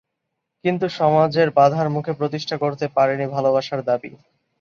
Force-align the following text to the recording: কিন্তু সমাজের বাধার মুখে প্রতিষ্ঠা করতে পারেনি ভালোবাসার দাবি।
কিন্তু 0.65 0.85
সমাজের 0.99 1.47
বাধার 1.51 1.87
মুখে 1.89 2.11
প্রতিষ্ঠা 2.13 2.55
করতে 2.57 2.85
পারেনি 2.95 3.25
ভালোবাসার 3.27 3.81
দাবি। 3.83 4.11